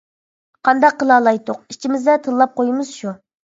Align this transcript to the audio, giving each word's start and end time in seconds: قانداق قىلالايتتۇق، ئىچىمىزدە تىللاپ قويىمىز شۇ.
قانداق 0.69 0.95
قىلالايتتۇق، 1.03 1.61
ئىچىمىزدە 1.75 2.17
تىللاپ 2.25 2.59
قويىمىز 2.59 2.93
شۇ. 2.99 3.17